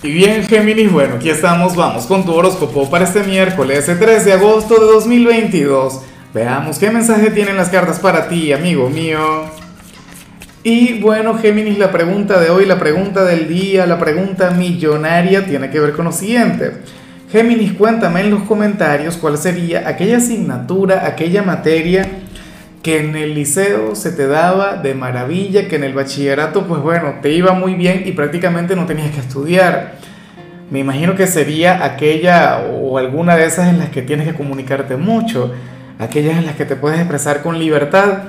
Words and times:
Y 0.00 0.12
bien, 0.12 0.44
Géminis, 0.44 0.92
bueno, 0.92 1.16
aquí 1.16 1.28
estamos, 1.28 1.74
vamos 1.74 2.06
con 2.06 2.24
tu 2.24 2.32
horóscopo 2.32 2.88
para 2.88 3.04
este 3.04 3.24
miércoles, 3.24 3.84
3 3.86 4.24
de 4.24 4.32
agosto 4.32 4.78
de 4.78 4.86
2022. 4.92 6.02
Veamos 6.32 6.78
qué 6.78 6.88
mensaje 6.88 7.32
tienen 7.32 7.56
las 7.56 7.68
cartas 7.68 7.98
para 7.98 8.28
ti, 8.28 8.52
amigo 8.52 8.88
mío. 8.88 9.18
Y 10.62 11.00
bueno, 11.00 11.36
Géminis, 11.38 11.78
la 11.78 11.90
pregunta 11.90 12.38
de 12.38 12.48
hoy, 12.48 12.64
la 12.64 12.78
pregunta 12.78 13.24
del 13.24 13.48
día, 13.48 13.86
la 13.86 13.98
pregunta 13.98 14.52
millonaria 14.52 15.44
tiene 15.44 15.68
que 15.68 15.80
ver 15.80 15.92
con 15.94 16.04
lo 16.04 16.12
siguiente. 16.12 16.74
Géminis, 17.32 17.72
cuéntame 17.72 18.20
en 18.20 18.30
los 18.30 18.44
comentarios 18.44 19.16
cuál 19.16 19.36
sería 19.36 19.88
aquella 19.88 20.18
asignatura, 20.18 21.08
aquella 21.08 21.42
materia 21.42 22.08
que 22.88 23.00
en 23.00 23.16
el 23.16 23.34
liceo 23.34 23.94
se 23.94 24.12
te 24.12 24.26
daba 24.26 24.76
de 24.76 24.94
maravilla, 24.94 25.68
que 25.68 25.76
en 25.76 25.84
el 25.84 25.92
bachillerato, 25.92 26.66
pues 26.66 26.80
bueno, 26.80 27.16
te 27.20 27.30
iba 27.30 27.52
muy 27.52 27.74
bien 27.74 28.04
y 28.06 28.12
prácticamente 28.12 28.74
no 28.74 28.86
tenías 28.86 29.10
que 29.10 29.20
estudiar. 29.20 29.96
Me 30.70 30.78
imagino 30.78 31.14
que 31.14 31.26
sería 31.26 31.84
aquella 31.84 32.60
o 32.60 32.96
alguna 32.96 33.36
de 33.36 33.44
esas 33.44 33.68
en 33.68 33.78
las 33.78 33.90
que 33.90 34.00
tienes 34.00 34.26
que 34.26 34.32
comunicarte 34.32 34.96
mucho, 34.96 35.52
aquellas 35.98 36.38
en 36.38 36.46
las 36.46 36.56
que 36.56 36.64
te 36.64 36.76
puedes 36.76 36.98
expresar 36.98 37.42
con 37.42 37.58
libertad. 37.58 38.20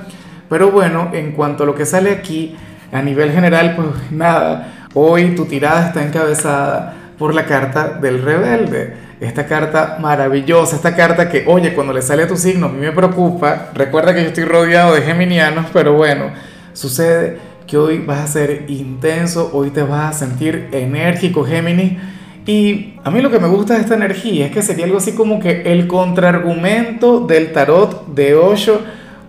Pero 0.50 0.70
bueno, 0.70 1.08
en 1.14 1.32
cuanto 1.32 1.62
a 1.62 1.66
lo 1.66 1.74
que 1.74 1.86
sale 1.86 2.10
aquí, 2.10 2.54
a 2.92 3.00
nivel 3.00 3.32
general, 3.32 3.76
pues 3.76 3.88
nada, 4.10 4.88
hoy 4.92 5.34
tu 5.34 5.46
tirada 5.46 5.86
está 5.86 6.04
encabezada 6.04 6.96
por 7.16 7.34
la 7.34 7.46
carta 7.46 7.94
del 7.94 8.20
rebelde 8.20 8.92
esta 9.20 9.46
carta 9.46 9.98
maravillosa, 10.00 10.76
esta 10.76 10.96
carta 10.96 11.28
que, 11.28 11.44
oye, 11.46 11.74
cuando 11.74 11.92
le 11.92 12.00
sale 12.00 12.22
a 12.22 12.28
tu 12.28 12.36
signo, 12.36 12.66
a 12.66 12.68
mí 12.70 12.80
me 12.80 12.92
preocupa. 12.92 13.70
Recuerda 13.74 14.14
que 14.14 14.22
yo 14.22 14.28
estoy 14.28 14.44
rodeado 14.44 14.94
de 14.94 15.02
geminianos, 15.02 15.66
pero 15.72 15.92
bueno, 15.92 16.30
sucede 16.72 17.36
que 17.66 17.76
hoy 17.76 17.98
vas 17.98 18.20
a 18.20 18.26
ser 18.26 18.64
intenso, 18.68 19.50
hoy 19.52 19.70
te 19.70 19.82
vas 19.82 20.16
a 20.16 20.18
sentir 20.26 20.68
enérgico, 20.72 21.44
Géminis. 21.44 21.98
Y 22.46 22.94
a 23.04 23.10
mí 23.10 23.20
lo 23.20 23.30
que 23.30 23.38
me 23.38 23.46
gusta 23.46 23.74
de 23.74 23.80
esta 23.80 23.94
energía 23.94 24.46
es 24.46 24.52
que 24.52 24.62
sería 24.62 24.86
algo 24.86 24.96
así 24.96 25.12
como 25.12 25.38
que 25.38 25.70
el 25.70 25.86
contraargumento 25.86 27.20
del 27.20 27.52
tarot 27.52 28.14
de 28.14 28.34
Osho, 28.34 28.80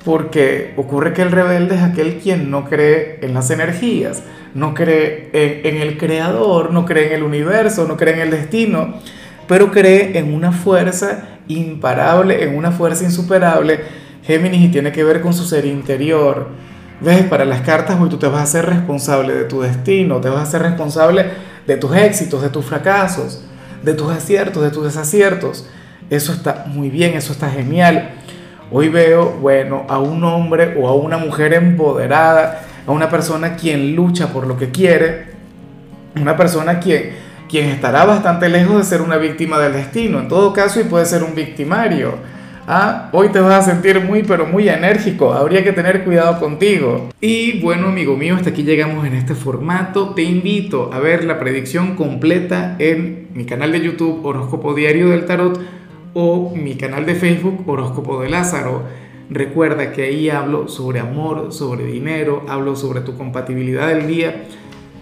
porque 0.05 0.73
ocurre 0.77 1.13
que 1.13 1.21
el 1.21 1.31
rebelde 1.31 1.75
es 1.75 1.81
aquel 1.81 2.17
quien 2.17 2.49
no 2.49 2.65
cree 2.65 3.19
en 3.21 3.33
las 3.33 3.51
energías, 3.51 4.23
no 4.55 4.73
cree 4.73 5.29
en, 5.33 5.75
en 5.75 5.81
el 5.81 5.97
creador, 5.97 6.71
no 6.71 6.85
cree 6.85 7.07
en 7.07 7.13
el 7.13 7.23
universo, 7.23 7.85
no 7.87 7.97
cree 7.97 8.15
en 8.15 8.21
el 8.21 8.31
destino 8.31 8.95
pero 9.51 9.69
cree 9.69 10.17
en 10.17 10.33
una 10.33 10.53
fuerza 10.53 11.23
imparable, 11.49 12.41
en 12.41 12.55
una 12.55 12.71
fuerza 12.71 13.03
insuperable. 13.03 13.81
Géminis 14.23 14.61
y 14.61 14.67
tiene 14.69 14.93
que 14.93 15.03
ver 15.03 15.19
con 15.19 15.33
su 15.33 15.43
ser 15.43 15.65
interior. 15.65 16.47
¿Ves? 17.01 17.23
Para 17.23 17.43
las 17.43 17.59
cartas 17.59 17.99
hoy 17.99 18.07
tú 18.07 18.15
te 18.15 18.27
vas 18.27 18.39
a 18.39 18.43
hacer 18.43 18.65
responsable 18.65 19.33
de 19.33 19.43
tu 19.43 19.59
destino, 19.59 20.21
te 20.21 20.29
vas 20.29 20.39
a 20.39 20.43
hacer 20.43 20.61
responsable 20.61 21.25
de 21.67 21.75
tus 21.75 21.93
éxitos, 21.93 22.41
de 22.41 22.47
tus 22.47 22.63
fracasos, 22.63 23.43
de 23.83 23.93
tus 23.93 24.09
aciertos, 24.09 24.63
de 24.63 24.69
tus 24.69 24.85
desaciertos. 24.85 25.67
Eso 26.09 26.31
está 26.31 26.63
muy 26.67 26.89
bien, 26.89 27.15
eso 27.15 27.33
está 27.33 27.49
genial. 27.49 28.11
Hoy 28.71 28.87
veo, 28.87 29.31
bueno, 29.41 29.85
a 29.89 29.99
un 29.99 30.23
hombre 30.23 30.77
o 30.81 30.87
a 30.87 30.95
una 30.95 31.17
mujer 31.17 31.53
empoderada, 31.53 32.61
a 32.87 32.91
una 32.93 33.09
persona 33.09 33.57
quien 33.57 33.97
lucha 33.97 34.27
por 34.27 34.47
lo 34.47 34.55
que 34.55 34.71
quiere, 34.71 35.25
una 36.15 36.37
persona 36.37 36.79
quien 36.79 37.30
quien 37.51 37.67
estará 37.67 38.05
bastante 38.05 38.47
lejos 38.47 38.77
de 38.77 38.83
ser 38.85 39.01
una 39.01 39.17
víctima 39.17 39.59
del 39.59 39.73
destino, 39.73 40.21
en 40.21 40.29
todo 40.29 40.53
caso, 40.53 40.79
y 40.79 40.85
puede 40.85 41.05
ser 41.05 41.21
un 41.21 41.35
victimario. 41.35 42.13
Ah, 42.65 43.09
hoy 43.11 43.27
te 43.27 43.41
vas 43.41 43.67
a 43.67 43.71
sentir 43.71 43.99
muy 43.99 44.23
pero 44.23 44.45
muy 44.45 44.69
enérgico, 44.69 45.33
habría 45.33 45.61
que 45.61 45.73
tener 45.73 46.05
cuidado 46.05 46.39
contigo. 46.39 47.09
Y 47.19 47.59
bueno 47.59 47.87
amigo 47.87 48.15
mío, 48.15 48.35
hasta 48.35 48.51
aquí 48.51 48.63
llegamos 48.63 49.05
en 49.05 49.15
este 49.15 49.35
formato. 49.35 50.13
Te 50.13 50.23
invito 50.23 50.91
a 50.93 50.99
ver 50.99 51.25
la 51.25 51.39
predicción 51.39 51.95
completa 51.95 52.77
en 52.79 53.27
mi 53.33 53.43
canal 53.43 53.73
de 53.73 53.81
YouTube 53.81 54.25
Horóscopo 54.25 54.73
Diario 54.73 55.09
del 55.09 55.25
Tarot 55.25 55.59
o 56.13 56.53
mi 56.55 56.75
canal 56.75 57.05
de 57.05 57.15
Facebook 57.15 57.67
Horóscopo 57.67 58.21
de 58.21 58.29
Lázaro. 58.29 58.83
Recuerda 59.29 59.91
que 59.91 60.03
ahí 60.03 60.29
hablo 60.29 60.69
sobre 60.69 61.01
amor, 61.01 61.51
sobre 61.51 61.83
dinero, 61.85 62.45
hablo 62.47 62.77
sobre 62.77 63.01
tu 63.01 63.17
compatibilidad 63.17 63.89
del 63.89 64.07
día 64.07 64.45